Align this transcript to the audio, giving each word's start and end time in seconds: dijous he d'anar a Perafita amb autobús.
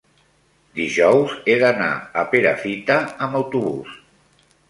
dijous 0.79 1.35
he 1.51 1.57
d'anar 1.65 1.91
a 2.21 2.25
Perafita 2.33 2.97
amb 3.27 3.39
autobús. 3.43 3.95